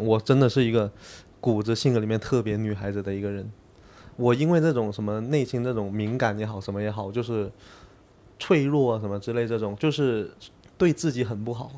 [0.00, 0.90] 我真的是一个
[1.40, 3.50] 骨子性格里面特别女孩子的一个人。
[4.16, 7.50] 我因为这种什么内心这种敏感也好，什么也好，就是
[8.38, 10.30] 脆弱啊什么之类这种，就是
[10.76, 11.70] 对自己很不好。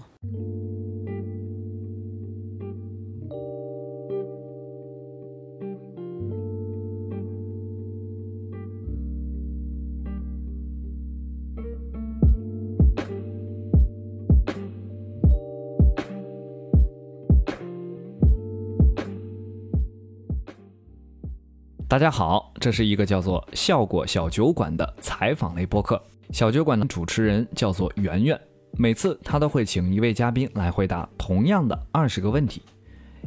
[21.90, 26.00] 大家好，这是一个叫做“效果小酒馆”的采访类播客。
[26.30, 28.40] 小酒馆的主持人叫做圆圆，
[28.78, 32.62] 每次他都会请一位嘉宾来回答同样的二十个问题。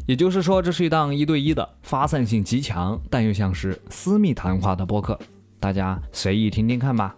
[0.07, 5.19] 也就是说，这是一档一对一的、发散性极强但又像是私密谈话的播客。
[5.59, 7.13] 大家随意听听看吧。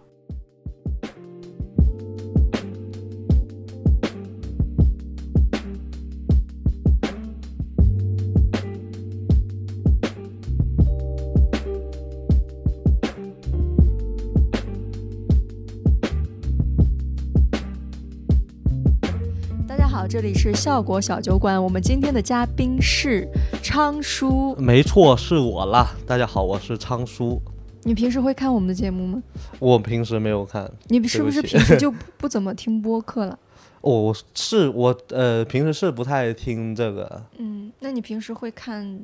[20.08, 23.28] 这里是效果小酒馆，我们今天的嘉宾是
[23.60, 24.54] 昌叔。
[24.54, 25.96] 没错，是我啦。
[26.06, 27.42] 大家好，我是昌叔。
[27.82, 29.20] 你平时会看我们的节目吗？
[29.58, 30.70] 我平时没有看。
[30.86, 33.36] 你是不是平时就 不怎么听播客了？
[33.80, 37.20] 我是我呃，平时是不太听这个。
[37.38, 39.00] 嗯，那你平时会看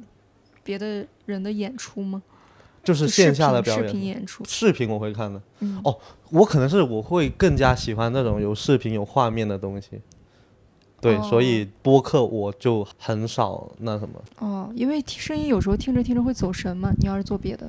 [0.62, 2.22] 别的人的演出吗？
[2.84, 4.44] 就是线下的表演，视频演出。
[4.46, 5.42] 视频我会看的。
[5.82, 5.98] 哦，
[6.30, 10.00] 我可能是我会更加喜欢那种有视频、有画面的东西。
[11.02, 14.14] 对，所以播客我就很少那什么。
[14.38, 16.92] 哦，因为声音有时候听着听着会走神嘛。
[17.00, 17.68] 你要是做别的，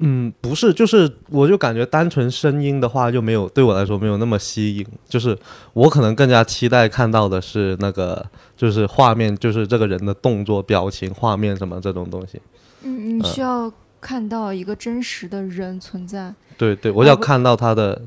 [0.00, 4.86] 嗯，不是，就是我就感觉单纯声音的话就没有对我来说没有那么吸引。
[5.08, 5.34] 就是
[5.72, 12.38] 我可能更加期待看到的是那个，就是画面，就是这个人的动作、表情、画面什么这种东西。
[12.82, 16.34] 嗯，你需要看到一个真实的人存在。
[16.58, 18.02] 对对，我要看到他的，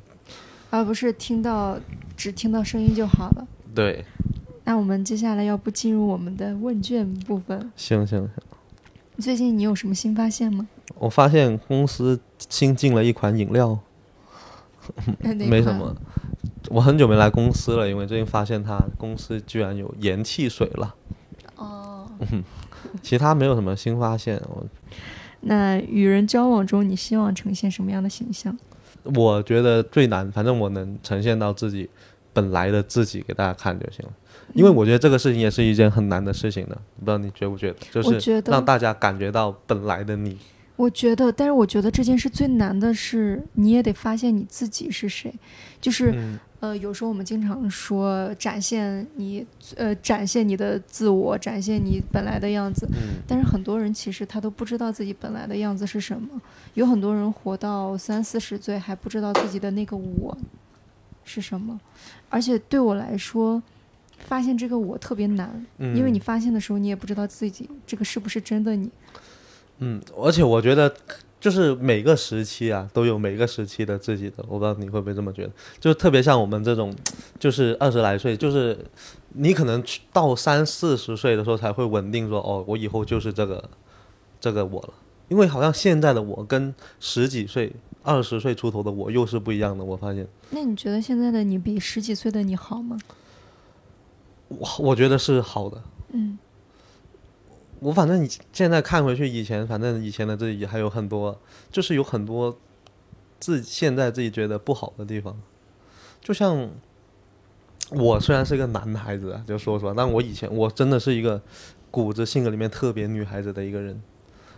[0.69, 1.79] 而不是听到
[2.15, 3.47] 只听到声音就好了。
[3.73, 4.05] 对。
[4.65, 7.71] 那我们接下来要不进入我们的问卷部分？
[7.75, 8.29] 行行行。
[9.19, 10.67] 最近你有什么新发现吗？
[10.95, 12.19] 我发现公司
[12.49, 13.77] 新进了一款饮料，
[15.21, 15.95] 没什么。
[16.69, 20.95] 我很久没来公司了，因为最近发现他公司居然有盐汽水了。
[21.57, 22.09] 哦。
[23.01, 24.41] 其他没有什么新发现。
[24.47, 24.65] 我。
[25.41, 28.57] 那与人交往中，你希望呈现什么样的形象？
[29.03, 31.89] 我觉得最难，反正我能呈现到自己
[32.31, 34.11] 本来的自己给大家看就行了。
[34.53, 37.77] 因为我觉得这个事情也是一件很难的事情的，不知道你觉不觉得？
[37.91, 40.37] 就是让大家感觉到本来的你。
[40.75, 45.31] 我觉得，但是我觉得这件事最难的是，你也得发现你自己是谁。
[45.79, 49.45] 就是，呃，有时候我们经常说展现你，
[49.75, 52.87] 呃，展现你的自我，展现你本来的样子。
[52.91, 53.21] 嗯。
[53.27, 56.41] 但是很多人其实他都不知道自己本来的样子是什么。
[56.73, 60.35] 有很多人活到三四十岁还不知道自己的那个我
[61.23, 61.79] 是什么。
[62.29, 63.61] 而且对我来说。
[64.25, 68.89] 发现这个我特别难，因为你发现的时候，你也不知道自己这个是不是真的你。
[69.79, 70.93] 嗯，而且我觉得，
[71.39, 74.37] 就是每个时期啊，都有每个时期的自己的。
[74.47, 76.93] 我不知道你会不会这么觉得，就特别像我们这种，
[77.37, 78.77] 就是二十来岁，就是
[79.33, 83.69] 你可能到三四十岁的时候才会稳定说，哦，我以后就是这个
[84.39, 84.93] 这个我了。
[85.27, 87.73] 因为好像现在的我跟十几岁、
[88.03, 89.83] 二十岁出头的我又是不一样的。
[89.83, 90.27] 我发现。
[90.51, 92.97] 那你觉得现在的你比十几岁的你好吗？
[94.59, 95.81] 我我觉得是好的。
[96.11, 96.37] 嗯，
[97.79, 101.39] 我反正你现在看回去，以前反正以前的自己还有很多，
[101.71, 102.57] 就是有很多
[103.39, 105.39] 自现在自己觉得不好的地方。
[106.21, 106.69] 就像
[107.91, 111.41] 我虽然是个男孩子啊，就说说，但我以前我真的是一个
[111.91, 114.01] 骨子性格里面特别女孩子的一个人。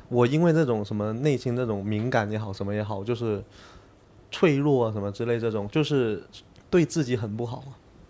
[0.10, 3.44] 我因为这种什么内心这种敏感也好，什么也好，就是
[4.30, 6.24] 脆弱啊什么之类这种，就是
[6.70, 7.64] 对自己很不好。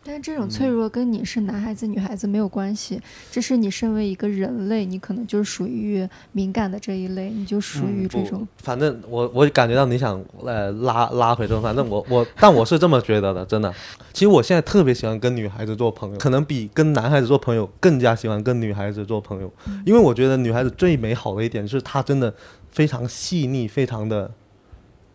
[0.07, 3.01] 但是这种脆弱跟你是男孩子女孩子没有关系，
[3.31, 8.47] 这是你身为一个人类，你可能就是属于敏感的这一类，你就属于这种。
[8.57, 13.73] 反正我我感觉到你想呃拉拉回这种，反正我我但我是这么觉得的，真的。
[14.13, 19.51] 其实我现在特别喜欢跟女孩子做朋友，可能比跟男孩子做朋友更加喜欢跟女孩子做朋友，
[19.87, 22.31] 因为我觉得女孩子最美好的一点是她真的
[22.69, 24.31] 非常细腻，非常的，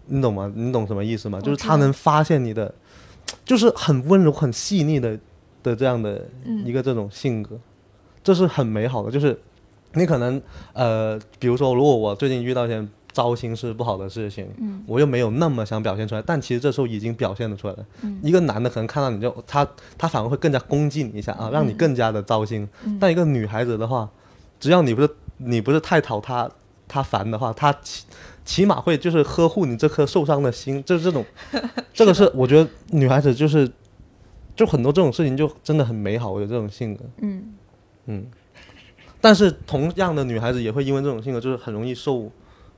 [0.07, 0.53] 你懂吗？
[0.53, 1.41] 你懂什么意思吗？
[1.41, 2.75] 就是她能发现你的。
[3.45, 5.19] 就是很温柔、很细腻的
[5.63, 6.27] 的这样的
[6.65, 7.59] 一个这种性格，
[8.23, 9.11] 这是很美好的。
[9.11, 9.39] 就是
[9.95, 10.41] 你可能
[10.73, 14.47] 呃，比如说，如果我最近遇到一些糟心事、不好的事情，
[14.87, 17.85] 我又没有那么想表现出来，但其实这时候已经表现的出来了。
[18.23, 19.67] 一个男的可能看到你就他
[19.99, 22.69] 他反而会更加攻击你一下啊，让你更加的糟心。
[23.01, 24.09] 但一个女孩子的话，
[24.61, 26.49] 只要你不是你不是太讨他
[26.87, 27.77] 他烦的话，他
[28.51, 31.25] 起起码会就是呵护你这颗受伤的心， 就是这种，
[31.95, 33.71] 这个是我觉得女孩子就是
[34.57, 37.55] 就很多这种事情就真的很美好，我觉得这种性格，嗯
[38.07, 38.27] 嗯。
[39.21, 42.31] 但是同样的女孩子也会因为这种性格，就是很容易受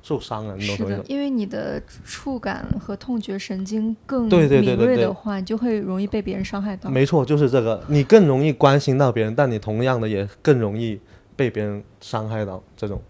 [0.02, 6.90] 受伤啊，你懂什么意思？，是的因为你的触感和痛觉神经更敏锐的话，你就会容易被别人伤害到。
[6.90, 11.00] 没错，就是这个，你更容易关心到别人，但你同样的也更容易
[11.36, 12.62] 被别人伤害到。
[12.76, 13.00] 这种，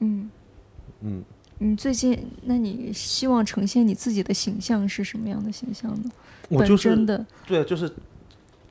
[0.00, 0.30] 嗯，
[1.02, 1.22] 嗯，
[1.58, 6.10] 你最近，那你希望呈现你自己的形象是什么样的形象呢？
[6.48, 7.90] 我就是真的，对，就是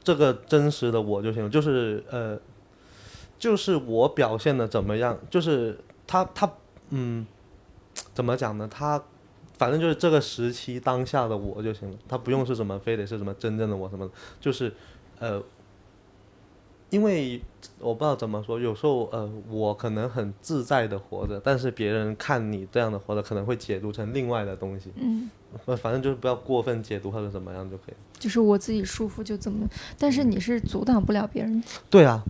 [0.03, 2.39] 这个真实的我就行了，就是呃，
[3.37, 6.51] 就是我表现的怎么样，就是他他
[6.89, 7.25] 嗯，
[8.13, 8.67] 怎么讲呢？
[8.71, 9.03] 他
[9.57, 14.73] 反正就是这个时期当下的我就行了，他不用是什么，非得是什么真正的我什么的，就是
[15.19, 15.41] 呃，
[16.89, 17.41] 因为
[17.79, 25.29] 我不知道怎么说，有时候呃，我可能很自在的活着，但是别人看你这样的活着，可能会解读成另外的东西，嗯，
[25.65, 27.93] 呃，反正就是不要过分解读或者怎么样就可以。
[28.17, 29.67] 就是我自己舒服就怎么，
[29.97, 31.61] 但是你是阻挡不了别人。
[31.89, 32.23] 对啊，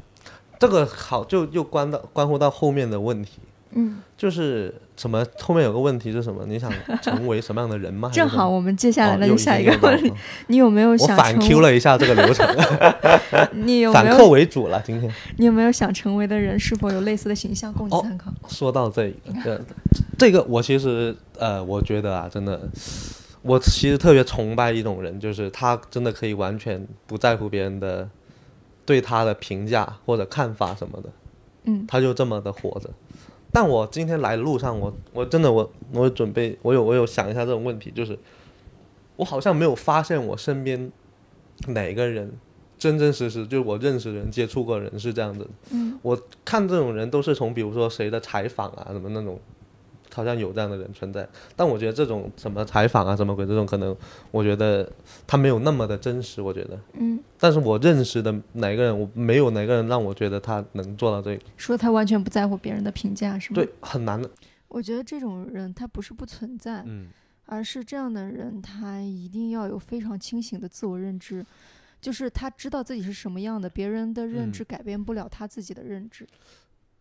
[0.59, 3.39] 这个好就又关到关乎到后面的问题，
[3.71, 6.45] 嗯，就是什么后面有个问题是什么？
[6.47, 6.71] 你想
[7.01, 8.09] 成为什么样的人吗？
[8.13, 10.11] 正好我们接下来哦又那就下一个问题，
[10.47, 12.47] 你有没有我反 Q 了一下这个流程，
[13.53, 14.81] 你有反客为主了。
[14.85, 18.31] 今天你有没有想成为的人是否有类似的形象供你哦参考？
[18.47, 19.09] 说到这
[19.43, 19.61] 个，这
[20.17, 22.59] 这个我其实呃，我觉得啊，真的，
[23.41, 28.07] 我其实特别崇拜一种人，就是他真的可以完全不在乎别人的
[28.85, 31.09] 对他的评价或者看法什么的。
[31.69, 32.89] 嗯他就这么的活着。
[33.51, 38.17] 但我今天来的路上，我我真的我我准备，我有我有想一下这种问题，就是
[39.15, 40.91] 我好像没有发现我身边
[41.67, 42.31] 哪个人
[42.77, 45.49] 真真实实就是我认识的人接触过的人是这样子。
[45.71, 49.39] 嗯我看这种人都是从比如说谁的采访啊什么那种，
[50.17, 51.27] 好像有这样的人存在。
[51.55, 53.95] 但我觉得这种什么采访啊什么鬼这种，可能
[54.31, 54.91] 我觉得
[55.27, 56.79] 他没有那么的真实，我觉得。
[56.93, 61.43] 嗯，但是我认识的哪个人，我没有哪个人让我觉得他能做到这个。
[61.55, 63.55] 说他完全不在乎别人的评价是吗？
[63.55, 64.27] 对，，很难的。
[64.67, 67.07] 我觉得这种人他不是不存在，嗯
[67.45, 71.45] 而是这样的人他一定要有非常清醒的自我认知，
[72.01, 76.27] 就是他知道自己是什么样的，别人的认嗯知改变不了他自己的认知。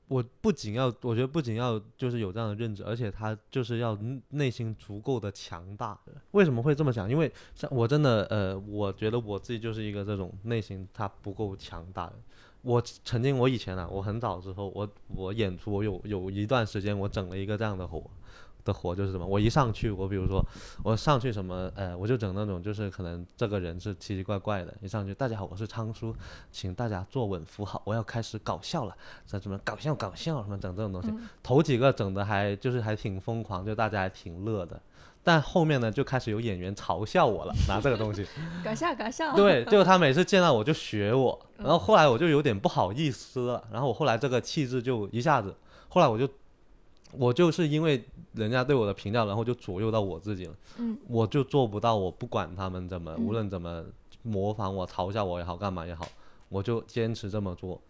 [0.08, 3.98] 我不仅要，我觉得不仅要就是有这样的认知，而且他就是要
[4.30, 5.98] 内心足够的强大。
[6.30, 7.10] 为什么会这么想？
[7.10, 12.14] 因为像我真的呃，我觉得我自己就是一个这种内心他不够强大的。
[12.62, 18.02] 我曾经我以前啊，我很早之后，我我演出，我有有一段时间我整了一个这样的活。
[18.66, 19.24] 的活就是什么？
[19.24, 20.44] 我一上去，我比如说
[20.82, 26.14] 我上去什么，呃，我就整那种就是可能这个人是奇奇怪怪的，一上去大家好，我是仓叔，
[26.50, 28.94] 请大家坐稳扶好，我要开始搞笑了，
[29.26, 34.78] 这什么搞笑搞笑什么整这种东西，嗯 头几个整的还就是还挺疯狂，就大家还挺乐的，
[35.22, 38.26] 但后面呢就开始有演员嘲笑我了，拿这个东西，
[38.64, 39.34] 搞笑搞笑。
[39.36, 45.54] 对，就他每次见到我就学我，然后后来我就有点不好意思了，然后我后来这个气质就一下子，
[45.88, 46.28] 后来我就
[47.12, 53.84] 我就是因为人家对我的评价，然后就左右到我自己了，嗯我就做不到，我不管他们怎么，嗯无论怎么
[54.22, 56.06] 模仿我、嘲笑我也好，干嘛也好，
[56.48, 57.80] 我就坚持这么做。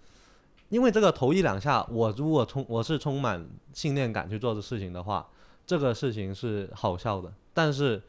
[0.68, 5.26] 因为这个头一两下，我如果充我是充满信念感去做这事情的话，
[5.66, 7.32] 这个事情是好笑的。
[7.54, 8.02] 但是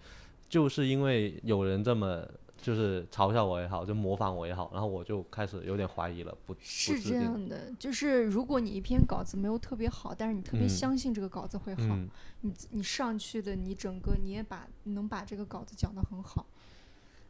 [0.50, 2.22] 就是因为有人这么
[2.68, 12.10] 就是嘲笑我也好，就模仿我也好，然后我就开始有点怀疑了，不不是这样的，就是如果你一篇稿子没有特别好，但是你特别嗯相信这个稿子会好，嗯，
[12.42, 16.46] 你你上去的你整个你也把能把这个稿子讲得很好。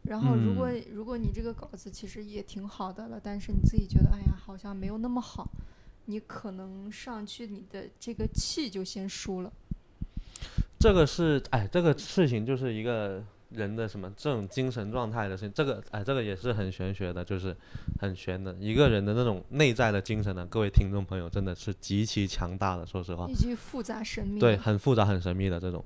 [0.05, 5.47] 然后如果、嗯如果你这个稿子其实也挺好的了，但是你自己觉得哎呀好像没有那么好，
[6.05, 9.53] 你可能上去你的这个气就先输了。
[10.79, 13.23] 这个是哎，这个事情就是一个
[13.57, 17.55] 人的什么这种精神状态的事情，这个哎，这个也是很玄学的，就是
[17.99, 24.39] 很玄的一个人的那种内在的精神呢，各位听众朋友真的是极其强大的，说实话以，及复杂神秘。
[24.39, 25.83] 对，，很复杂很神秘的这种。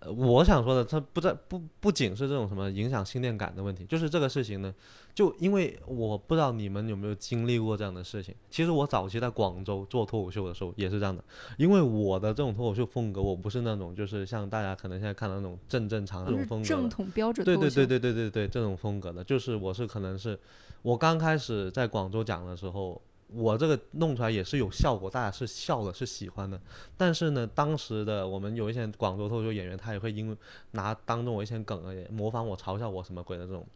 [0.00, 4.72] 呃，我想说的，它不在不不仅是这种什么影响信念感的问题，就是这个事情呢，
[5.18, 8.32] 就因为我不知道你们有没有经历过这样的事情。
[8.48, 11.24] 其实我早期在广州做脱口秀的时候也是这样的，
[11.56, 16.68] 因为我的这种脱口秀风格，我不是那种就是像大家可能现在看到那种正正常的那种风格。
[16.68, 17.44] 正统标准。
[17.44, 20.38] 对对对对对对对，这种风格的，就是我是可能是
[20.82, 23.02] 我刚开始在广州讲的时候，
[23.34, 26.60] 我这个弄出来也是有效果，大家是笑的，是喜欢的。
[26.96, 30.36] 但是呢，当时的我们有一些广州脱口秀演员，他也会因为
[30.70, 33.66] 拿当中我一些梗而也模仿我、嘲笑我什么鬼的这种。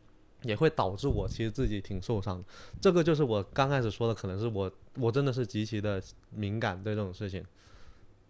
[0.43, 2.45] 也会导致我其实自己挺受伤的。
[2.81, 7.45] 这个就是我刚开始说的，可能是我我真的是极其的敏感对这种事情，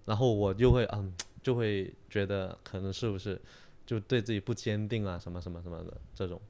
[0.05, 3.41] 然后我就会嗯就会觉得可能是不是
[3.85, 6.41] 就对自己不坚定啊什么什么什么的这种。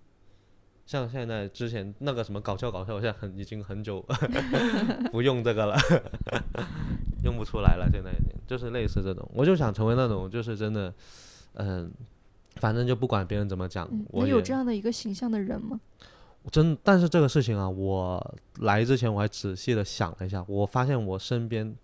[0.84, 4.04] 像现在之前那个什么搞笑搞笑，我现在很已经很久
[5.12, 5.78] 不用这个了，
[7.24, 7.88] 用不出来了。
[7.90, 10.92] 现在已经就是类似这种，我就想成为那种就是真的，
[11.54, 11.90] 嗯、
[12.56, 15.80] 反正就不管别人怎么讲，嗯，我你有这样的一个形象的人吗？
[16.50, 21.74] 真，但是这个事情啊，我来之前我还仔细的想了一下，我发现我身边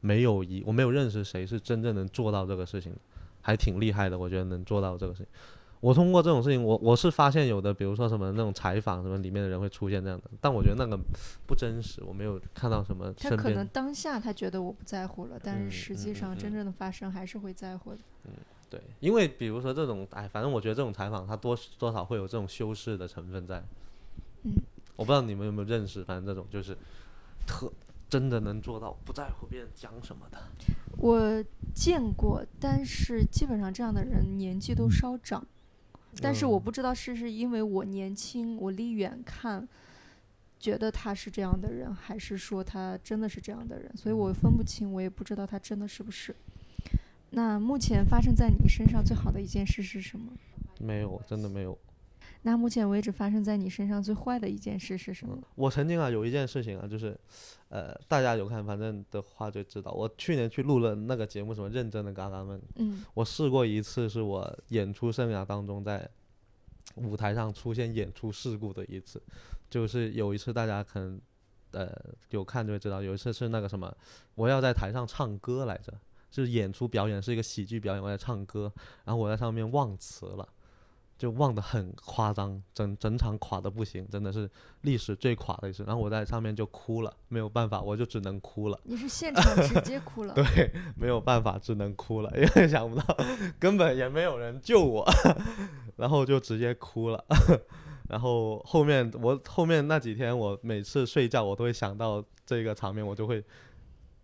[0.00, 2.98] 没有一，我没有认识谁是真正能做到这个事情的，
[3.40, 5.26] 还挺厉害的，我觉得能做到这个事情。
[5.80, 10.96] 我通过这种事情，我我是发现有的，比如说什么那种采访什么里面的人会出现这样的，但我觉得那个
[11.46, 17.98] 不真实，我没有看到什么他可能当下他觉得我不在乎了，但嗯是实际上真正的发生还是会在乎的。
[18.70, 23.62] 对，因为比如说这种，哎，反正我觉得这种采访它多多少会有这种修饰的成分在。
[24.44, 24.52] 嗯，
[24.96, 26.76] 我不知道你们有没有认识，反正这种就是
[27.46, 27.72] 特
[28.08, 30.38] 真的能做到不在乎别人讲什么的。
[30.98, 31.42] 我
[31.74, 35.46] 见过，但是基本上这样的人年纪都稍长，
[36.20, 39.68] 但是我嗯不知道是是因为我年轻，我离远看。
[40.56, 43.94] 觉得他是这样的人，还是说他真的是这样的人？
[43.94, 46.34] 所以我分不清，我也不知道他真的是不是。
[47.34, 50.32] 那目前发生在你身上最好的一件事是什么？
[50.78, 51.76] 没有，真的没有。
[52.42, 55.36] 那目前为止发生在你身上最坏的一件事是什么？
[55.54, 57.18] 我曾经啊有一件事情啊，就是，
[57.70, 66.08] 呃，大家有看反正的话就知道，我去年去录了那个节目，什么认真的嘎嘎们，嗯我试过一次，是我演出生涯当中在
[66.96, 69.20] 舞台上出现演出事故的一次，
[69.70, 71.18] 就是有一次大家可能
[71.70, 71.90] 呃
[72.28, 73.90] 有看就会知道，有一次是那个什么，
[74.34, 75.98] 我要在台上唱歌来着，就
[76.42, 78.72] 是演出表演是一个喜剧表演，我在唱歌，
[79.04, 80.48] 然后我在上面忘词了。
[81.16, 84.50] 就忘得很夸张，整整场垮的不行，真的是
[84.80, 85.84] 历史最垮的一次。
[85.84, 88.78] 然后我在上面就哭了，没有办法，我就只能哭了。
[88.82, 90.34] 你是现场直接哭了？
[90.34, 93.16] 对，没有办法，只能哭了，因为想不到
[93.60, 95.08] 根本也没有人救我，
[95.96, 97.24] 然后就直接哭了。
[98.08, 103.42] 然后后面我后面那几天，我每次睡觉我都会想到这个场面，我就会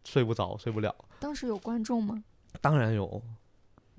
[0.05, 0.93] 睡不着，睡不了。
[1.21, 2.25] 当时有观众吗？
[2.61, 3.23] 当然有，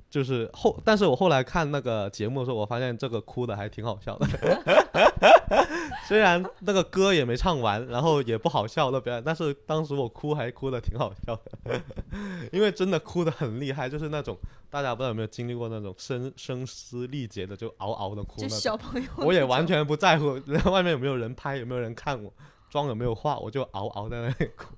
[0.09, 4.27] 就是后，但是我后来看那个节目的时候，我发现这个哭的还挺好笑的。
[6.07, 11.81] 虽然那个歌也没唱完，然后也不好笑的表演，但是当时我哭还哭的挺好笑的，
[12.51, 14.37] 因为真的哭的很厉害，就是那种
[14.69, 18.45] 大家不知道有没有经历过那种声声嘶力竭的，就嗷嗷的哭。
[18.49, 20.37] 小朋友，我也完全不在乎
[20.69, 22.33] 外面有没有人拍，有没有人看我，
[22.71, 24.73] 妆有没有化，我就嗷嗷在那里哭，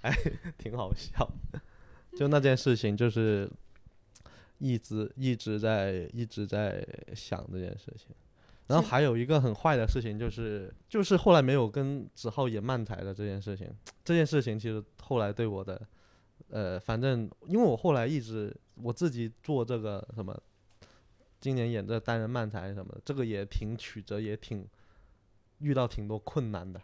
[0.00, 0.16] 还
[0.56, 1.28] 挺好笑。
[2.16, 3.50] 就那件事情，就是
[4.58, 8.14] 一直一直在一直在想这件事情。
[8.68, 13.68] 然后还有一个很坏的事情，就是就是后来没有跟子浩演漫才的这件事情。
[14.04, 15.84] 这件事情其实后来对我的，
[16.50, 20.40] 呃，反正因为我后来一直我自己做这个什么，
[21.40, 24.64] 今年演这单人漫才什么的，这个也挺曲折，也挺
[25.58, 26.80] 遇到挺多困难的。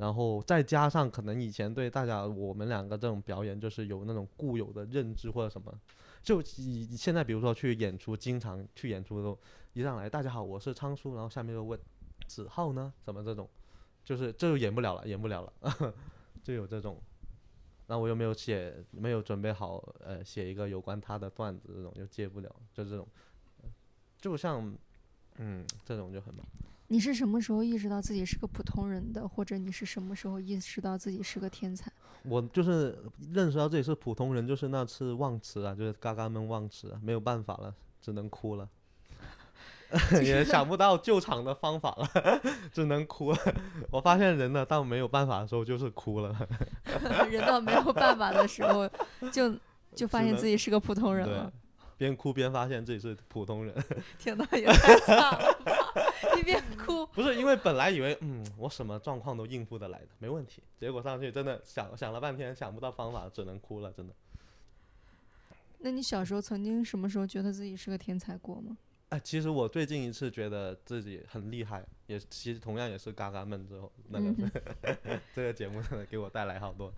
[0.00, 5.78] 然后再加上可能以前对大家我们两个这种表演就是有那种固有的认知或者什么，
[6.22, 9.38] 就以现在比如说去演出，经常去演出的时候，
[9.74, 11.78] 一上来大家好，我是仓叔，然后下面就问
[12.26, 13.46] 子浩呢，什么这种，
[14.02, 15.94] 就是这就演不了了，演不了了，
[16.42, 16.98] 就有这种。
[17.86, 23.06] 那我又没有写，没有准备好，呃，写一个有关他的段子，这种就接不了，就这种，
[24.18, 24.74] 就像，
[25.36, 26.46] 嗯，这种就很忙。
[26.92, 31.88] 你是什么时候意识到自己是个普通人的，或者你是什么时候意识到自己是个天才？
[32.24, 32.98] 我就是
[33.32, 38.68] 认识到自己是普通人，就是那次忘词啊，就是嘎嘎们忘词啊，没有办法了，只能哭了，
[40.20, 42.40] 也想不到救场的方法了，
[42.72, 43.38] 只能哭了。
[43.92, 46.36] 我发现人呢，到没有办法的时候就是哭了。
[47.30, 48.90] 人到没有办法的时候，
[49.30, 49.54] 就
[49.94, 51.52] 就发现自己是个普通人了。，
[51.96, 53.72] 边哭边发现自己是普通人，
[54.18, 55.38] 听到，也太惨！
[56.38, 64.14] 一边哭， 不是因为本来以为嗯我什么状况都应付得来的，没问题，结果上去真的想想了半天想不到方法，只能哭了，真的。
[65.78, 68.76] 那你小时候曾经什么时候觉得自己是个天才过吗？
[69.08, 74.28] 哎，其实我最近一次觉得自己很厉害，也其实同样也是嘎嘎闷之后那个、
[75.04, 76.92] 嗯 这个节目真的给我带来好多，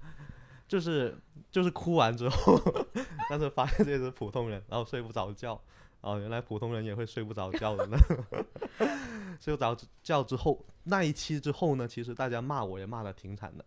[0.69, 1.17] 就是
[1.51, 2.61] 就是哭完之后，
[3.31, 5.59] 但是发现自己是普通人，然后睡不着觉，
[6.03, 7.97] 哦，原来普通人也会睡不着觉的呢。
[9.41, 13.65] 睡不着觉之后，那一期之后呢，其实大家骂我也骂的挺惨的。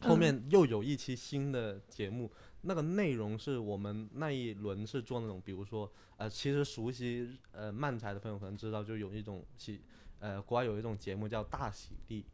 [0.00, 2.30] 后嗯面又有一期新的节目，
[2.62, 9.80] 那个内容是我们那一轮是做那种，比如说呃，其实熟悉呃漫才的朋友可能知道，就有一种喜
[10.18, 12.26] 呃，国外有一种节目叫大喜力，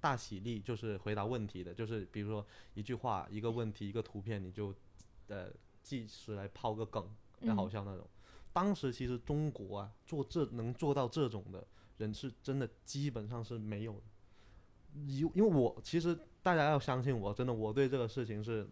[0.00, 4.74] 大喜力就是回答问题的，就是比如说一句话、一个问题、一个图片，你就
[5.28, 5.48] 呃
[5.82, 7.06] 即时来抛个梗，
[7.40, 8.06] 来好笑那种。
[8.52, 11.66] 当时其实中国啊，做这能做到这种的
[11.98, 14.02] 人是真的基本上是没有的。
[15.06, 18.68] 因因为我其实大家要相信我，真的我对这个事情是，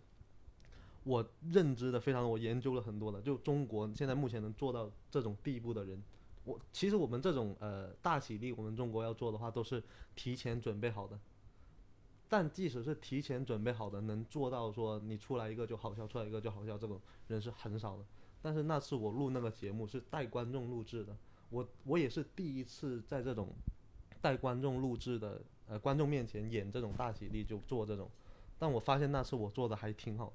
[1.04, 3.22] 我认知的非常，我研究了很多的。
[3.22, 6.02] 就中国现在目前能做到这种地步的人，
[6.44, 9.80] 我其实我们这种呃大喜力，我们中国要做的话，都是
[10.16, 11.16] 提前准备好的。
[12.28, 18.04] 但即使是提前准备好的，能做到说你出来一个就好笑，出来一个就好笑，这种人是很少的。
[18.40, 21.16] 但是那次我录那个节目是带观众录制的，
[21.50, 23.48] 我我也是第一次在这种
[24.20, 28.10] 带观众录制的呃观众面前演这种大喜力就做这种，
[28.58, 30.32] 但我发现那次我做的还挺好，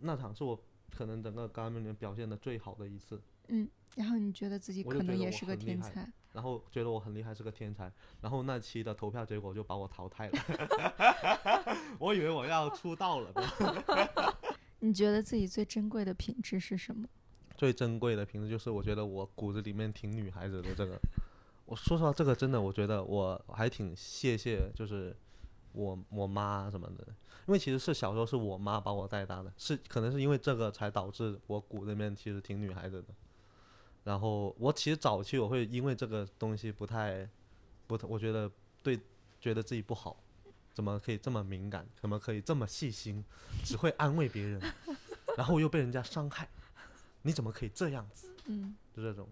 [0.00, 0.58] 那场是我
[0.90, 3.20] 可能整个干面里面表现的最好的一次。
[3.48, 7.92] 嗯，然后你觉得自己可能也是个天才，然后觉得我很厉害，是个天才。
[8.20, 10.38] 然后那期的投票结果就把我淘汰了，
[11.98, 13.42] 我以为我要出道了呢。
[14.80, 17.08] 你觉得自己最珍贵的品质是什么？
[17.56, 20.98] 最珍贵的品质就是我觉得我骨子里面挺女孩子的这个。
[21.66, 25.14] 我说实话，这个真的，我觉得我还挺谢谢，就是
[25.72, 27.06] 我我妈什么的，
[27.46, 33.08] 因为其实是小时候是我妈把我带大的，是可能是因为这个才导致我骨子里面其实挺女孩子的。
[34.02, 37.28] 然后我其实早期我会因为这个东西不太
[37.86, 38.50] 不，我觉得
[38.82, 38.98] 对
[39.40, 40.20] 觉得自己不好，
[40.80, 43.22] 怎么可以这么敏感，怎么可以这么细心，
[43.62, 44.58] 只会安慰别人，
[45.36, 46.48] 然后又被人家伤害，
[47.20, 48.30] 你怎么可以这样子？
[48.46, 49.28] 嗯，就这种，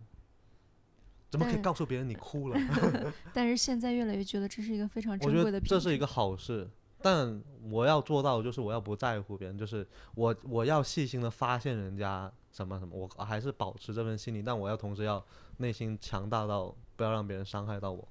[1.30, 2.60] 怎么可以告诉别人你哭了？
[3.32, 5.58] 但是现在越来越觉得这是一个非常珍贵的。
[5.58, 6.68] 这是一个好事，
[7.00, 15.24] 但我要做到的就是我要不在乎别人，就是我我要细心的发现人家什么什么，我还是保持这份心理，但我要同时要
[15.56, 18.06] 内心强大到不要让别人伤害到我。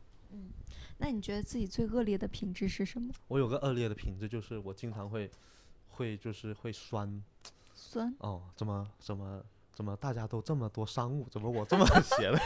[0.97, 3.13] 那你觉得自己最恶劣的品质是什么？
[3.27, 5.29] 我有个恶劣的品质，就是我经常会
[5.89, 7.23] 会就是会酸
[7.73, 8.13] 酸。
[8.19, 12.31] 哦，怎么怎么怎么大家都这么多商务，怎么我这么 闲？
[12.33, 12.39] 呢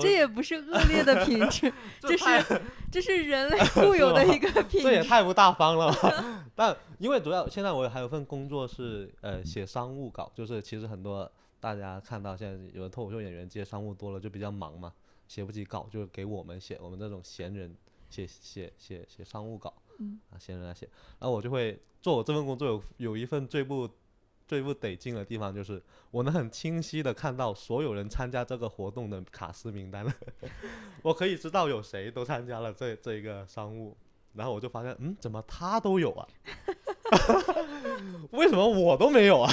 [0.00, 5.04] 这也不是恶劣的品质， 这是这是人类固有的一个品质这也。
[5.04, 6.44] 太不大方了吧！
[6.56, 14.92] 但因为主要现在我还有份工作是呃写商务稿，就是其实很多大家看到现在有的脱口秀演员接商务多了就比较忙嘛，
[15.28, 17.76] 写不起稿就是给我们写，我们这种闲人
[18.10, 23.88] 写写写写商务稿，嗯啊闲人来写，然后我就会做我这份工作有有一份最不。
[24.46, 30.06] 最不得劲的地方就是，我能很清晰的看到所有人参加这个活动的卡司名单，
[31.00, 33.96] 我可以知道有谁都参加了这这一个商务，
[34.34, 36.28] 然后我就发现，嗯，怎么他都有啊？
[38.32, 39.52] 为什么我都没有啊？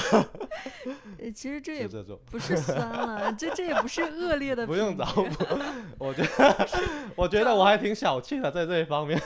[1.18, 1.88] 呃其实这也
[2.30, 4.66] 不是酸了， 这这也不是恶劣的。
[4.66, 5.58] 不用找我，
[6.08, 6.68] 我觉得，
[7.14, 9.20] 我觉得我还挺小气的，在这一方面。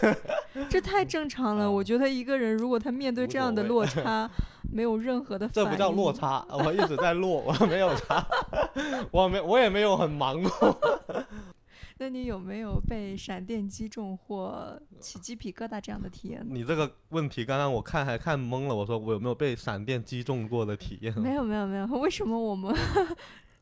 [0.69, 1.65] 这太正常了。
[1.65, 4.29] 啊我觉得一个人如果他面对这样的落差，
[4.71, 6.13] 没有任何的这不叫落。
[6.13, 8.27] 差，我一直在落，我没有差，
[9.11, 10.79] 我没，我也没有很忙过。
[11.99, 16.47] 那你有没有被闪电击中或起鸡皮疙瘩这样的体验呢？
[16.51, 21.19] 你这个问题，刚刚我看还看懵了，我说我有没有被闪电击中过的体验？
[21.19, 22.75] 没有没有没有，为什么我们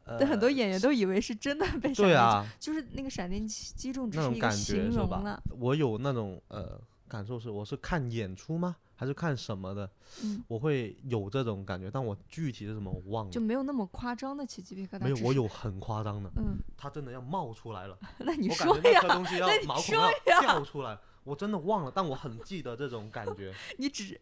[0.04, 2.02] 呃的很多演员都以为是真的被闪电击？
[2.02, 5.40] 对啊，就是那个闪电击击中只那是一个形容了。？
[5.58, 8.76] 我有那种呃感受是，我是看演出吗？
[8.96, 9.90] 还是看什么的？
[10.22, 13.30] 嗯，我会有这种感觉，但我具体是什么我忘了。
[13.30, 15.02] 就没有那么夸张的起鸡皮疙瘩。
[15.04, 17.98] 没有，我有很夸张的，嗯，它真的要冒出来了。
[18.18, 23.52] 那你我感说呀觉那颗，东西 要那你毛孔说要掉出来，我真的忘了，但我很记得这种感觉。
[23.78, 24.20] 你只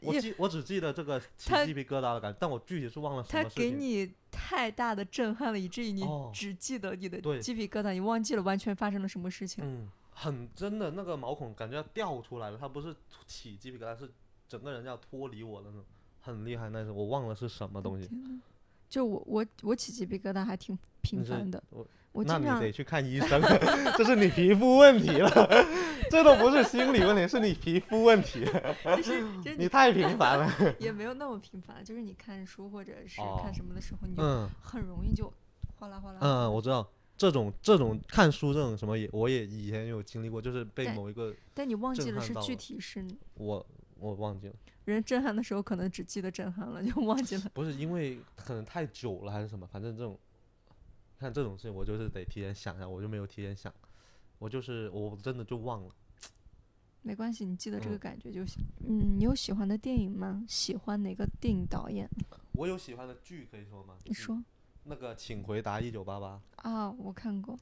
[0.00, 3.64] 我记，我只记得这个起鸡皮疙瘩的感觉，但我具体是忘了什他么事情。
[3.64, 9.64] 给你太大的震撼了，以至于你哦只记得你的对鸡皮疙瘩，你忘记了完全发生了什么事情。
[9.66, 12.94] 嗯，很真的那个毛孔感觉要掉出来了，它不是
[13.26, 14.10] 起鸡皮疙瘩，是
[14.48, 15.84] 整个人要脱离我的那种，
[16.20, 16.68] 很厉害。
[16.68, 18.08] 那是我忘了是什么东西。
[18.88, 21.62] 就我我我起鸡皮疙瘩还挺频繁的，
[22.12, 23.40] 我那你得去看医生，
[23.96, 25.30] 这是你皮肤问题了，
[26.10, 28.44] 这都不是心理问题，是你皮肤问题，
[28.84, 30.52] 就是就是你太频繁了。
[30.78, 35.32] 也没有那么频繁，就是你看书或者是哦看什么的时候，你就嗯很容易就
[35.78, 36.18] 哗啦哗啦。
[36.20, 43.64] 嗯，我知道这种这种看书这种什么也我也以前有经历过，就是被某一个但你忘记了是具体是我
[43.98, 44.54] 我忘记了，
[44.86, 47.50] 人震撼的时候，可能只记得震撼了，就忘记了。
[47.54, 50.18] 不是因为可能太久了还是什么，反正这种
[51.18, 53.72] 看这种事情我就是得提前想一下，我就没有提前想，
[54.38, 55.90] 我就是我真的就忘了。
[57.02, 58.62] 没关系，你记得这个嗯感觉就行。
[58.86, 60.44] 嗯，你有喜欢的电影吗？
[60.48, 62.08] 喜欢哪个电影导演？
[62.54, 63.96] 我有喜欢的剧可以说吗？
[64.04, 64.42] 你说
[64.84, 66.40] 那个，请回答一九八八。
[66.56, 67.58] 啊，我看过。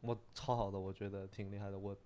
[0.00, 1.78] 我超好的，我觉得挺厉害的。
[1.78, 1.96] 我，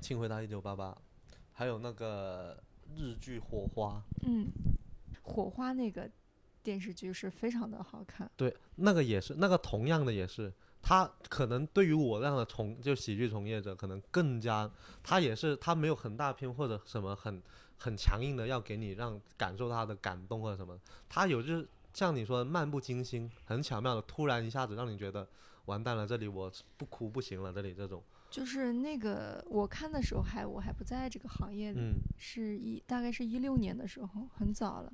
[0.00, 0.96] 请回答一九八八，
[1.52, 2.60] 还有那个
[2.96, 4.48] 日剧《火花》，嗯，
[5.22, 6.10] 火花那个
[6.62, 8.28] 电视剧是非常的好看。
[8.36, 14.68] 对，那个也是，那个同样的也是，他可能对于我这样的从就喜剧从业者，可能更加，
[15.04, 17.40] 他也是他没有很大片或者什么很
[17.80, 25.26] 很强硬的要给你让感受他的感动或者什么，他有就是像你说的漫不经心，很巧妙的突然一下子让你觉得
[25.64, 34.92] 完蛋了，这里我不哭不行了，这里这种，就是那个我看的时候还我还不在这个行业里，嗯是一大概是一六年的时候，很早了。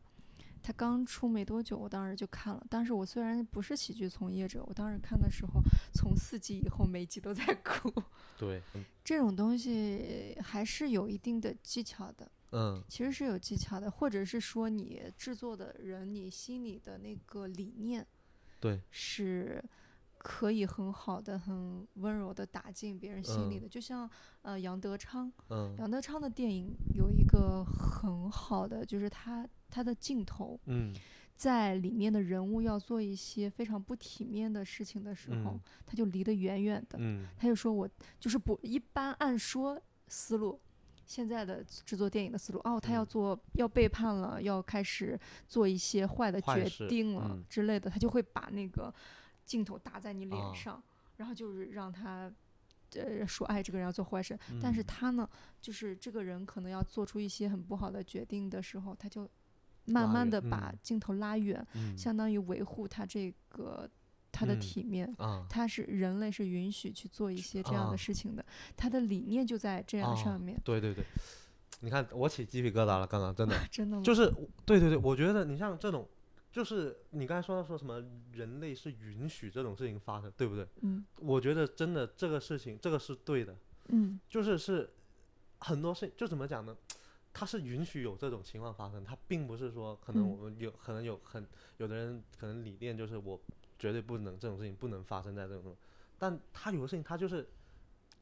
[0.62, 2.66] 他刚出没多久，我当时就看了。
[2.68, 5.60] 但是我虽然不是喜剧从业者，我当时看的时候，
[5.94, 7.92] 从四集以后每集都在哭。
[8.36, 18.06] 对，嗯这种东西还是有一定的技巧的，嗯其实是有技巧的，或者是说你制作的人，你心里的那个理念
[18.60, 19.62] 对，是
[20.18, 23.68] 可以很好的、很温柔的打进别人心里嗯的。
[23.68, 24.08] 就像
[24.42, 30.94] 呃杨德昌，嗯杨德昌的电影有一个很好的，就是他他的镜头嗯
[31.36, 36.96] 在里面的人物要做一些非常不体面的事情的时候，嗯他就离得远远的。
[36.98, 40.58] 嗯他就说我就是不一般按说思路。
[41.06, 43.06] 现在的制作电影的思路，哦，他要嗯。
[43.06, 47.44] 做，要背叛了，要开始做一些坏的决定了、嗯。
[47.48, 48.92] 之类的，他就会把那个
[49.44, 50.52] 镜头打在你脸啊。
[50.52, 50.82] 上，
[51.16, 52.30] 然后就是让他，
[52.94, 54.82] 呃，说，哎，这个人要做坏事，但是。
[54.82, 55.28] 嗯他呢，
[55.60, 59.28] 就是这个人可能要做出一些很不好的决定的时候，他就
[59.86, 60.78] 慢慢的把嗯。
[60.82, 61.96] 镜头拉远，嗯。
[61.96, 63.88] 相当于维护他这个
[64.36, 65.14] 他的嗯体面。
[65.18, 68.44] 啊他是人类是允许去做一些这样啊的事情的，
[68.76, 70.60] 他的理念就在这样啊上面。
[70.64, 71.04] 对对对，
[71.80, 73.56] 你看我起鸡皮疙瘩了，刚刚 真的。
[73.70, 74.02] 真的吗？
[74.02, 74.30] 就是
[74.64, 76.06] 对对对，我觉得你像这种，
[76.52, 80.66] 就是你刚才说到说什么人类是允许这种事情发生，对不对？
[80.82, 83.56] 嗯我觉得真的这个事情，这个是对的，
[83.88, 84.90] 嗯就是是
[85.58, 86.76] 很多事就怎么讲呢？
[87.32, 91.46] 它是允许有这种情况发生，它并不是说可能嗯我们有、可能有很
[91.76, 93.38] 有的人可能理念就是我
[93.78, 95.76] 绝对不能这种事情不能发生在这种，
[96.18, 97.48] 但他有的事情他就是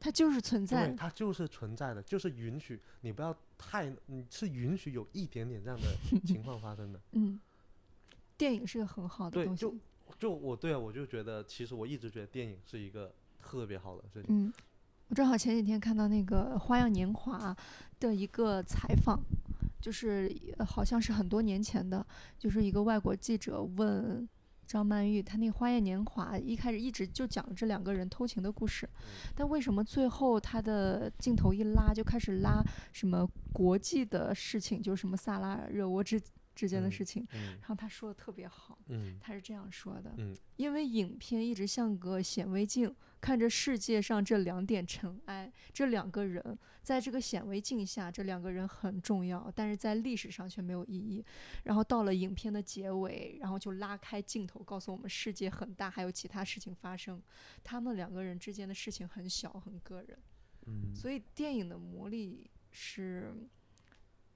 [0.01, 0.97] 他就是存在对，。
[0.97, 5.87] 它就是存在的，就是允许你不要太，你是允许有一点点这样的
[6.27, 7.01] 情况发生的。
[7.13, 7.41] 嗯，
[8.37, 9.61] 电影是个很好的东西。
[9.61, 9.75] 就
[10.19, 14.27] 就我对啊，我就觉得，其实我一直觉得电影是一个特别好的事情。
[14.29, 14.53] 嗯，
[15.09, 17.55] 我正好前几天看到那个《花样年华》
[17.99, 19.19] 的一个采访，
[19.81, 22.05] 就是呃好像是很多年前的，
[22.39, 24.29] 就是一个外国记者问
[24.67, 28.89] 张曼玉，她那个《花样年华》一开始一直就讲这两个人偷情的故事，
[29.35, 36.21] 但为什么最后她的镜头一拉就开始拉什么国际的事情，就是什么萨拉热窝之
[36.55, 37.27] 之间的嗯事情？
[37.33, 51.25] 嗯然后他说的特别好，嗯他是这样说的：嗯因为影片一直像个显微镜，看着世界上这两点尘埃，这两个人在这个显微镜下，这两个人很重要，但是在历史上却没有意义。
[51.65, 57.21] 然后到了影片的结尾，然后就拉开镜头，告诉我们世界很大，还有其他事情发生，
[57.63, 60.19] 他们两个人之间的事情很小，很个人。
[60.67, 63.35] 嗯所以电影的魔力是，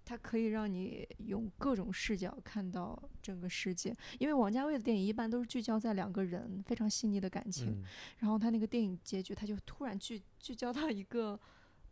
[0.09, 3.95] 它可以让你用各种视角看到整个世界。
[4.19, 7.85] 因为王家卫的电影一般都是聚焦在两个人非常细腻的感情，嗯
[8.21, 11.39] 然后他那个电影结局，他就突然聚聚焦到一个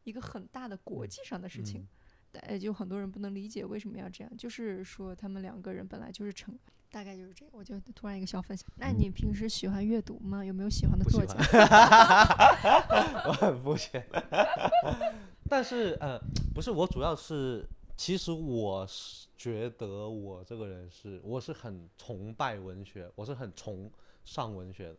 [0.05, 2.41] 一个很大的国嗯际上的事情嗯。
[2.49, 6.59] 呃，就很多人不能理解为什么要这样，就是说他们两个人本来就是成，
[6.91, 7.51] 大概就是这样。
[7.55, 8.67] 我就突然一个小分享。
[8.77, 10.45] 那你平时喜欢阅读吗？
[10.45, 11.35] 有没有喜欢的作家？
[13.29, 14.07] 我很肤浅。
[15.49, 16.19] 但是呃，
[16.55, 23.91] 不是我主要是，其实我是觉得我这个人是，我是很崇拜文学，我是很崇
[24.25, 24.97] 尚文学的。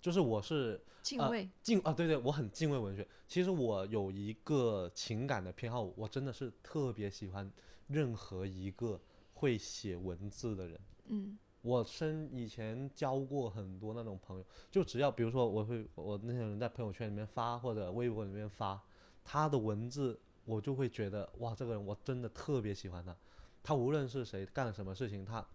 [0.00, 1.48] 就是我是呃敬畏。
[1.62, 3.06] 敬啊，对对，我很敬畏文学。
[3.26, 7.50] 其实我有一个情感的偏好，我真的是特别喜欢
[7.88, 9.00] 任何一个
[9.34, 10.80] 会写文字的人。
[11.06, 18.80] 嗯我身以前交过很多那种朋友，就只要比如说我会我那些人在朋友圈里面发或者微博里面发
[19.24, 23.14] 他的文字，我就会觉得哇，这个人我真的特别喜欢他。
[23.62, 25.46] 他无论是谁干了什么事情，他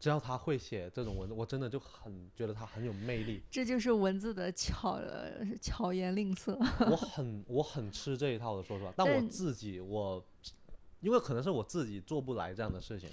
[0.00, 3.40] 只要他会写这种文字，我真的就很觉得他很有魅力。
[3.48, 6.58] 这就是文字的巧呃巧言令色。
[6.90, 8.92] 我很我很吃这一套的，说实话。
[8.96, 10.24] 但我自己我，
[11.00, 13.08] 因为可能是我自己做不来这样的事情。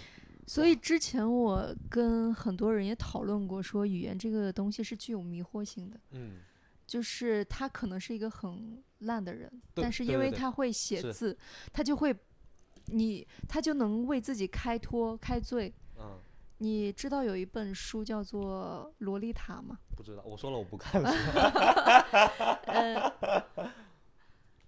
[0.47, 6.39] 所以之前我跟很多人也讨论过，说语言这个东西是具有迷惑性的，嗯，
[6.87, 11.37] 就是他可能是一个很烂的人，但是因为他会写是字，
[11.71, 12.15] 他就会，
[12.85, 15.73] 你他就能为自己开脱开罪。
[15.99, 16.19] 嗯
[16.59, 19.77] 你知道有一本书叫做《洛丽塔》吗？
[19.95, 21.07] 不知道，我说了我不看书。
[22.65, 23.13] 呃，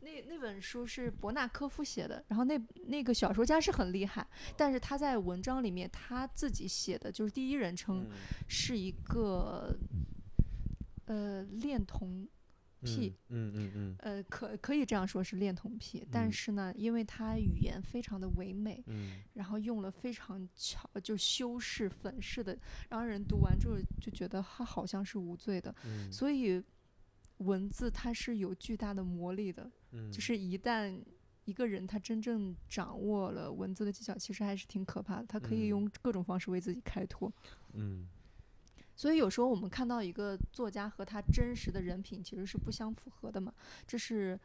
[0.02, 8.12] 那那本书是伯纳科夫写的，然后那那个小说家是很厉害，但是他在文章里面他自己写的就是第一人称，嗯
[8.48, 9.76] 是一个
[11.06, 12.28] 呃恋童
[12.84, 16.32] 癖，嗯嗯嗯呃可可以这样说是恋童癖，但嗯。
[16.32, 19.22] 是呢，因为他语言非常的唯美，嗯。
[19.34, 22.58] 然后用了非常巧就修饰粉饰的，
[22.90, 26.12] 让人读完之后就觉得他好像是无罪的，嗯。
[26.12, 26.64] 所以
[27.38, 30.98] 文字它是有巨大的魔力的，嗯，就是一旦
[31.46, 35.26] 一个人他真正掌握了文字的技巧，其实还是挺可怕的。
[35.26, 35.68] 他可以嗯。
[35.68, 37.32] 用各种方式为自己开脱。
[37.74, 38.08] 嗯
[39.00, 43.54] 所以有时候我们看到一个作家和他真实的人品其实是不相符合的嘛，
[43.88, 44.38] 这是。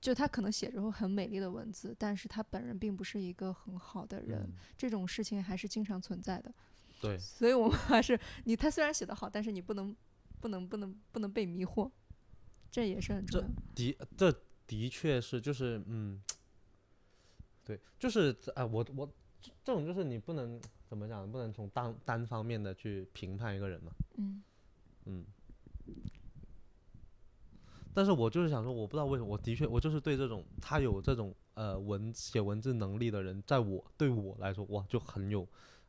[0.00, 6.52] 就他可能写着很美丽的文字，但是他本人并不是一个很好的人，嗯这种事情还是经常存在的。
[7.00, 9.96] 对， 所以我们还是你，他虽然写得好，但是你不能
[10.40, 11.88] 不能不能不能被迷惑，
[12.68, 14.42] 这也是很重要的。
[14.66, 16.20] 的确是就是嗯，
[17.62, 19.08] 对，就是啊、我我
[19.42, 24.42] 这这种就是你不能 怎么讲，不能从单单方面的去评判一个人嘛，嗯
[25.06, 25.24] 嗯。
[27.94, 35.46] 但是我就是想说，我不知道为什么，我的确，我就是对这种他有这种呃文写文字能力的人，在我对我来说，哇，就很有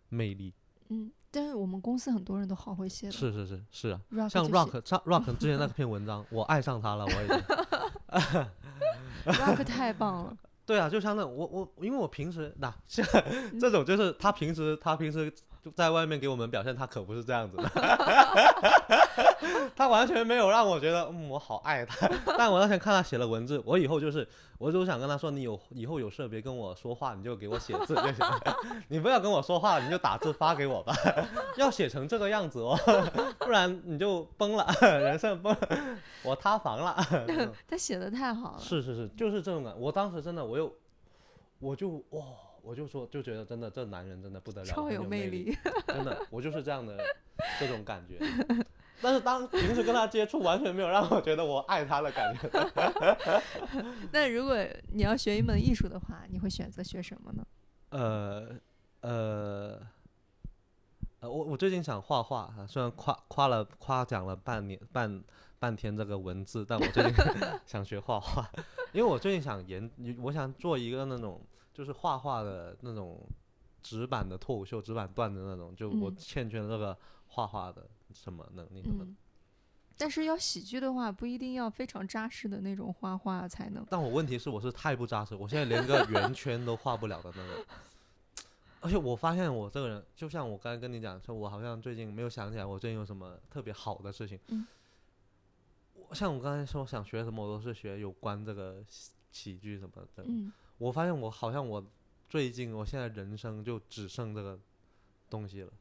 [0.10, 0.54] 魅力。
[0.90, 7.38] 嗯，但是我们公司很多人都好会写的，是是是是啊，Rock 像 Rock 上 Rock 之前那篇文章，我爱上他了，我已经。
[9.34, 13.06] Rock 太棒了，对啊，就像那我我，因为我平时那、 像
[13.60, 15.32] 这种就是他平时他平时
[15.64, 17.64] 就在外面给我们表现，他可不是这样子的，
[19.74, 22.06] 他完全没有让我觉得嗯我好爱他。
[22.38, 28.58] 但我那天看他写了文字，我以后就是我就想跟他说，你有以后有事别跟我说话，你就给我写字就行了，
[28.90, 30.94] 你不要跟我说话，你就打字发给我吧，
[31.56, 32.78] 要写成这个样子哦，
[33.40, 35.60] 不然你就崩了，人生崩了，
[36.24, 36.94] 我塌房了。
[37.66, 38.60] 他写的太好了。
[38.60, 39.74] 是是是，就是这种感。
[39.80, 40.70] 我当时真的，我又，
[41.60, 42.22] 我就哇，
[42.64, 46.98] 我就说，就觉得真的这男人真的不得了，超有魅力，真的，我就是这样的
[47.60, 48.18] 这种感觉。
[49.02, 52.50] 但是当平时跟他接触，完全没有让我觉得我爱他的感觉。
[54.14, 54.58] 那如果
[54.94, 57.46] 你要学一门艺术的话，你会选择学什么呢？
[57.90, 58.56] 呃
[59.02, 59.82] 呃
[61.20, 65.22] 呃，我我最近想画画啊，虽然夸夸了夸奖了半年半
[65.60, 67.14] 半天这个文字，但我最近
[67.66, 68.50] 想学画画，
[68.94, 71.42] 因为我最近想研，我想做一个那种
[71.74, 73.22] 就是画画的那种
[73.82, 79.06] 纸板的脱口秀、纸板段子那种，就我嗯欠缺那个画画的什么能力什么
[79.96, 83.86] 但是要喜剧的话，不一定要非常扎实的那种画画才能。
[83.90, 87.66] 但我问题是我是太不扎实，我现在连个圆圈都画不了的那种。
[88.82, 94.38] 而且我发现我这个人，就像我刚才跟你讲，说我好像最近没有想起来我最近有什么特别好的事情。
[94.48, 94.66] 嗯。
[95.94, 100.24] 我像我刚才说想学什么，我都是学有关这个喜喜剧什么的。
[100.26, 100.52] 嗯
[100.84, 101.82] 我发现我好像我
[102.30, 104.60] 最近我现在人生就只剩这个
[105.30, 105.72] 东西了，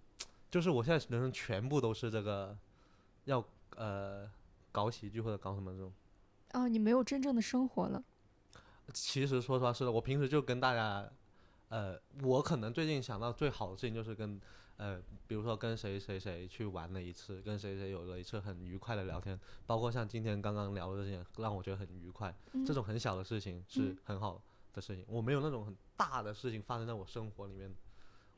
[0.48, 2.56] 就是我现在人生全部都是这个
[3.24, 4.30] 要呃
[4.70, 5.92] 搞喜剧或者搞什么这种。
[6.52, 8.00] 哦，你没有真正的生活了。
[8.92, 11.10] 其实说实话是的，我平时就跟大家，
[11.68, 14.40] 呃，我可能最近想到最好的事情就是跟，
[14.76, 19.36] 呃，比如说跟谁谁谁去玩了一次，跟谁谁有了一次很愉快的聊天，
[19.66, 22.32] 包括像今天刚刚聊的这些，让我觉得很愉快。
[22.52, 24.40] 嗯这种很小的事情是嗯很好
[24.72, 27.72] 的事情，我没有那种很大的事情发生在我生活里面。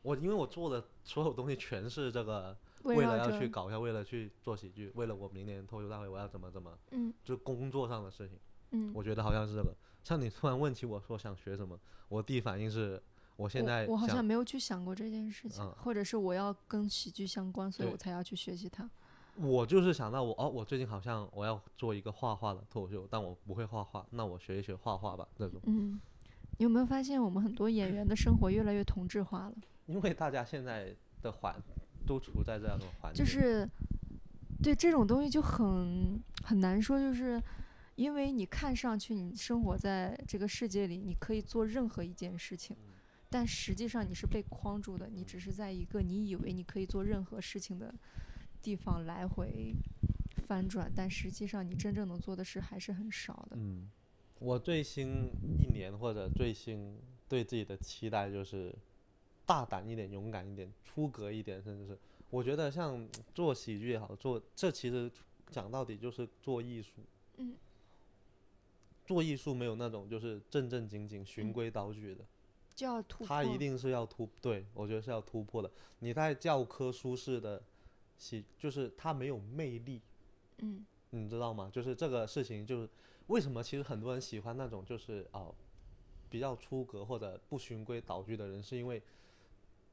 [0.02, 8.38] 我因为我做的所有东西全是这个，为了要去搞笑，为了去做喜剧，为了我明年脱口秀大会我要怎么怎么，嗯就工作上的事情。
[8.72, 9.74] 嗯，我觉得好像是这个。
[10.02, 13.02] 像你突然问起我说想学什么，我第一反应是
[13.36, 18.88] 我现在我我好像没有去想过这件事情，嗯或者是我要跟喜剧相关，所以我才要去学习它。
[19.36, 25.26] 我就是想到我哦，我最近好像我要做一个画画的脱口秀，但我不会画画，那我学一学画画吧。
[25.34, 25.98] 这种，嗯，
[26.58, 29.54] 你有没有发现我们很多演员的生活越来越同质化了？
[29.86, 31.54] 因为大家现在的环
[32.06, 33.68] 都处在这样的环境，就是
[34.62, 37.42] 对这种东西就很很难说，就是
[37.96, 42.76] 因为你看上去你生活在这个世界里，你可以做任何一件事情，
[43.28, 47.94] 但实际上你是被框住的，你只是在一个你以为你可以做任何事情的
[48.62, 49.74] 地方来回
[50.46, 53.56] 翻转，但实际上你真正能做的事还是很少的。
[53.56, 53.90] 嗯，
[54.38, 58.74] 我最新一年或者最新对自己的期待就是
[59.46, 61.98] 大胆一点、勇敢一点、出格一点，甚至是
[62.30, 65.10] 我觉得像做喜剧也好，做这其实
[65.50, 67.02] 讲到底就是做艺术。
[67.36, 67.54] 嗯。
[69.06, 72.24] 做艺术没有那种就是正正经经、循嗯规蹈矩的，
[72.74, 73.26] 就要突破。
[73.26, 75.70] 他一定是要突，对我觉得是要突破的。
[75.98, 77.62] 你在教科书式的
[78.16, 80.00] 喜，就是他没有魅力，
[80.58, 81.70] 嗯你知道吗？
[81.70, 82.88] 就是这个事情，就是
[83.28, 85.54] 为什么其实很多人喜欢那种就是哦、
[86.28, 89.02] 比较出格或者不循规蹈矩的人，是因为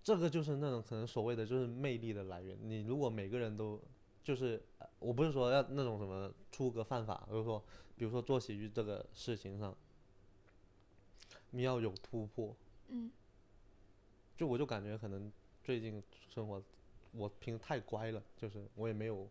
[0.04, 2.58] 这个就是那种可能所谓的就是魅力的来源。
[2.62, 3.82] 你如果每个人都
[4.24, 7.64] 就是，呃我不是说要那种什么出格犯法，而是说
[7.96, 9.76] 比如说做喜剧这个事情上，
[11.52, 12.56] 你要有突破。
[12.90, 13.12] 嗯
[14.36, 15.32] 就我就感觉可能
[15.64, 16.62] 最近生活，
[17.12, 19.30] 我平时太乖了，就是我也没有，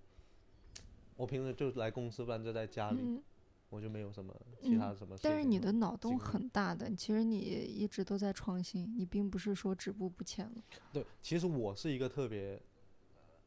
[1.16, 3.20] 我平时就来公司，不然就在家里，嗯，
[3.70, 5.16] 我就没有什么其他什么。
[5.22, 10.62] 但是你的脑洞很大的，其实你一直都在创新，你并不是说止步不前了。
[10.92, 12.60] 对，其实我是一个特别，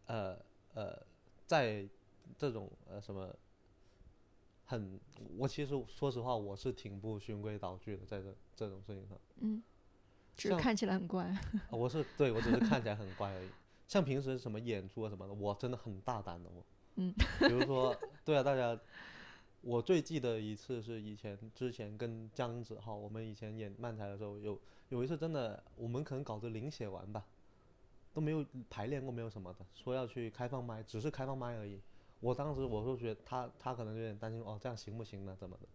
[0.08, 0.36] 呃
[0.74, 1.06] 呃，
[1.46, 1.88] 在
[2.38, 3.36] 这种呃什么，
[4.66, 5.00] 很，
[5.38, 9.18] 我其实说实话，我是挺不循规蹈矩的，在这这种事情上。
[9.42, 9.62] 嗯，
[10.36, 11.26] 只是看起来很乖。
[11.26, 13.50] 啊我是对我只是看起来很乖而已。
[13.88, 16.66] 像平时什么演出啊什么的，我真的很大胆的我。
[16.96, 17.14] 嗯。
[17.40, 18.80] 比如说， 对啊，大家，
[19.64, 27.26] 我最记得一次是以前之前跟姜子浩，我们以前演漫才的时候，有有一次真的，我们可能搞得临写完吧，
[28.14, 31.80] 都没有排练过，没有什么的，说要去开放麦，只是开放麦而已。
[32.20, 35.36] 我当时我就觉得他他可能有点担心，哦，这样行不行呢？
[35.40, 35.68] 怎么的，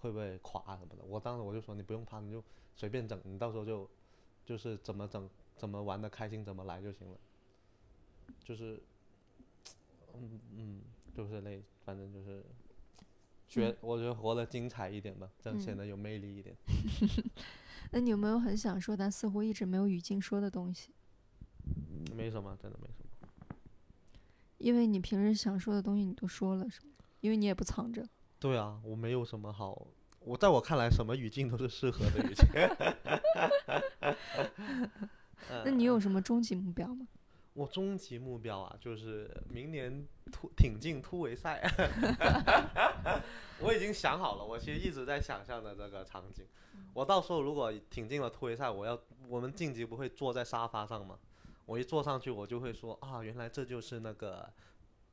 [0.00, 1.04] 会不会垮什么的？
[1.04, 2.42] 我当时我就说你不用怕，你就
[2.74, 3.88] 随便整，你到时候就
[4.44, 7.16] 就是怎么整，怎么玩的开心怎么来就行了。
[8.42, 8.82] 就是，
[10.14, 10.82] 嗯嗯，
[11.14, 12.44] 就是那，反正就是，
[13.48, 16.54] 觉、我觉得活得精彩一点吧，这样显得有魅力一点。
[17.90, 20.92] 那你有没有很想说，但似乎一直没有语境说的东西？
[22.14, 23.08] 没什么，真的没什么。
[24.58, 26.92] 因为你平时想说的东西你都说了，是吗？
[27.20, 28.06] 因为你也不藏着。
[28.38, 29.86] 对啊，我没有什么好，
[30.20, 32.46] 我在我看来，什么语境都是适合的语境。
[35.64, 37.06] 那你有什么终极目标吗？
[37.58, 41.60] 我终极目标啊，就是明年突挺进突围赛。
[43.58, 46.46] 我已经想好了，我其实一直在想象的这个场景。
[46.94, 51.18] 我到时候如果挺进了突围赛，我要我们晋级不会坐在沙发上吗？
[51.66, 54.48] 我一坐上去，我就会说啊，原来这就是那个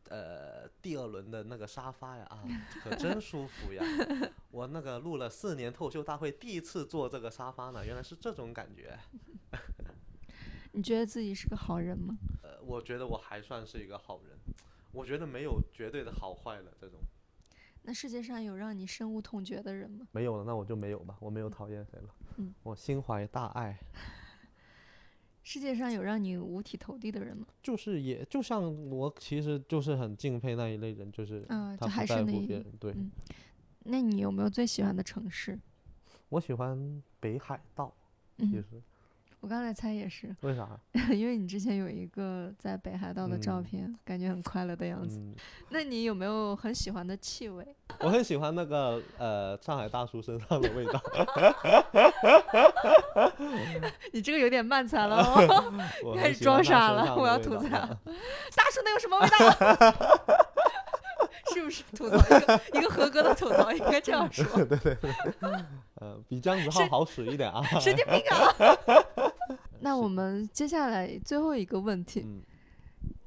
[0.09, 2.43] 呃第二轮的那个沙发呀啊，
[2.83, 3.83] 可真 舒服呀！
[4.51, 8.95] 我那个录了四年脱口秀大会，第一次坐这个沙发呢，原来是这种感觉。
[10.75, 12.17] 你觉得自己是个好人吗？
[12.43, 14.37] 呃，我觉得我还算是一个好人，
[14.91, 16.99] 我觉得没有绝对的好坏了，这种
[17.83, 20.05] 那世界上有让你深恶痛绝的人吗？
[20.11, 23.79] 没有了，那我就没有吧，我没有讨厌谁了，嗯 我心怀大爱，
[25.43, 27.47] 世界上有让你五体投地的人吗？
[27.63, 33.09] 就是也就像我其实就是很敬佩那一类人，就是啊，他还是那一在乎别人，对、嗯
[33.87, 35.57] 那你有没有最喜欢的城市？
[36.29, 37.95] 我喜欢北海道，
[38.35, 38.81] 其嗯，实
[39.45, 40.67] 我刚才猜也是，为啥？
[41.13, 45.19] 因为你之前有一个在北海道的照嗯片，感觉很快乐的样子。
[45.19, 45.35] 嗯，
[45.69, 47.63] 那你有没有很喜欢的气味？
[48.01, 50.99] 我很喜欢那个呃上海大叔身上的味道，
[54.11, 59.37] 你这个有点慢才了哦，我开始装傻了我要吐槽大叔能有什么味道？
[61.53, 64.43] 是不是吐槽一个一个合格的吐槽应该这样说？
[64.65, 65.11] 对对对
[66.01, 69.31] 呃，比姜子浩好使一点啊，神经病啊！
[69.81, 72.41] 那我们接下来最后一个问题，嗯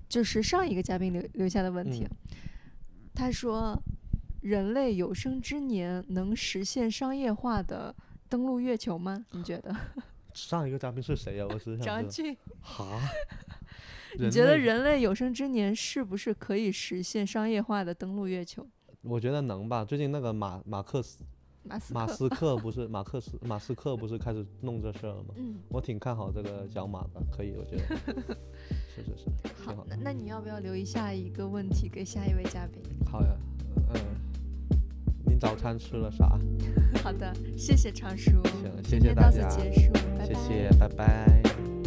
[0.08, 2.04] 就是上一个嘉宾留留下的问题。
[2.04, 2.16] 嗯
[3.14, 3.76] 他说
[4.42, 7.92] ：“人类有生之年能实现商业化的
[8.28, 9.24] 登陆月球吗？
[9.32, 9.74] 你觉得？”
[10.32, 12.08] 上一个嘉宾是谁呀、我是张。
[12.08, 13.00] 俊，哈？
[14.18, 18.64] 你觉得人类有生之年是不是可以实现商业化的登陆月球？
[19.02, 19.84] 我觉得能吧。
[19.84, 21.24] 最近那个马马克思
[21.68, 25.34] 马斯克，马斯克不是马克思马斯克不是开始弄这事儿了吗？
[25.36, 27.96] 嗯，我挺看好这个小马的，可以，我觉得
[28.94, 32.82] 是是是，挺好，好那那你要不要留一下一个问题给下一位嘉宾？
[33.06, 33.36] 好呀，
[33.94, 34.00] 嗯、
[35.26, 36.38] 您早餐吃了啥？
[37.02, 38.30] 好的，谢谢常叔，
[38.62, 40.26] 行，谢今天到此谢大家，结束，拜拜。
[40.26, 41.77] 谢谢，拜拜。